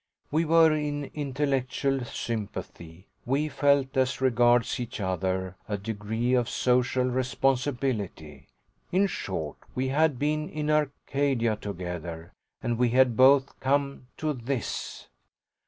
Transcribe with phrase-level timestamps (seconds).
[0.31, 7.03] We were in intellectual sympathy we felt, as regards each other, a degree of social
[7.03, 8.47] responsibility.
[8.91, 12.33] In short we had been in Arcadia together,
[12.63, 15.07] and we had both come to THIS!